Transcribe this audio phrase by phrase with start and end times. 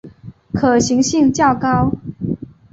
[0.51, 1.91] 可行性较高